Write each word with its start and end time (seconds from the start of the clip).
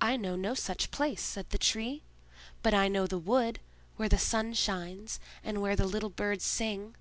"I 0.00 0.16
know 0.16 0.36
no 0.36 0.54
such 0.54 0.92
place," 0.92 1.20
said 1.20 1.50
the 1.50 1.58
Tree. 1.58 2.04
"But 2.62 2.74
I 2.74 2.86
know 2.86 3.08
the 3.08 3.18
wood, 3.18 3.58
where 3.96 4.08
the 4.08 4.18
sun 4.18 4.54
shines, 4.54 5.18
and 5.42 5.60
where 5.60 5.74
the 5.74 5.84
little 5.84 6.10
birds 6.10 6.44
sing." 6.44 6.94